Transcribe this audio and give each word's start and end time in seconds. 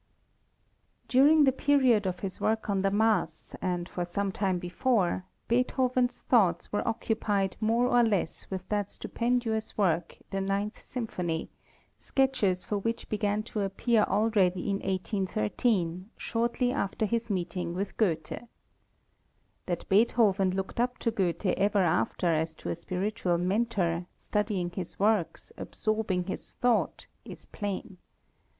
During 1.07 1.43
the 1.43 1.51
period 1.51 2.07
of 2.07 2.21
his 2.21 2.41
work 2.41 2.71
on 2.71 2.81
the 2.81 2.89
Mass, 2.89 3.53
and 3.61 3.87
for 3.87 4.03
some 4.03 4.31
time 4.31 4.57
before, 4.57 5.25
Beethoven's 5.47 6.23
thoughts 6.23 6.73
were 6.73 6.87
occupied 6.87 7.55
more 7.61 7.85
or 7.85 8.01
less 8.01 8.49
with 8.49 8.67
that 8.69 8.89
stupendous 8.89 9.77
work, 9.77 10.17
the 10.31 10.41
Ninth 10.41 10.79
Symphony, 10.81 11.51
sketches 11.99 12.65
for 12.65 12.79
which 12.79 13.09
began 13.09 13.43
to 13.43 13.59
appear 13.59 14.01
already 14.05 14.71
in 14.71 14.77
1813, 14.77 16.09
shortly 16.17 16.71
after 16.71 17.05
his 17.05 17.29
meeting 17.29 17.75
with 17.75 17.95
Goethe. 17.97 18.41
That 19.67 19.87
Beethoven 19.87 20.49
looked 20.55 20.79
up 20.79 20.97
to 20.97 21.11
Goethe 21.11 21.45
ever 21.45 21.83
after 21.83 22.33
as 22.33 22.55
to 22.55 22.69
a 22.69 22.75
spiritual 22.75 23.37
mentor, 23.37 24.07
studying 24.17 24.71
his 24.71 24.97
works, 24.99 25.53
absorbing 25.57 26.23
his 26.23 26.53
thought, 26.53 27.05
is 27.23 27.45
plain. 27.45 27.99